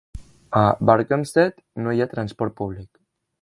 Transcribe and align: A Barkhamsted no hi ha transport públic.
A 0.61 0.61
Barkhamsted 0.89 1.61
no 1.85 1.93
hi 1.97 2.01
ha 2.01 2.09
transport 2.15 2.57
públic. 2.63 2.91